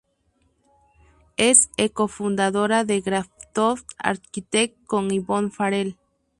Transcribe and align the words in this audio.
Es 1.37 1.69
co-fundadora 1.93 2.85
de 2.85 3.01
Grafton 3.01 3.77
Architects 3.99 4.83
con 4.87 5.11
Yvonne 5.11 5.51
Farrell. 5.51 5.95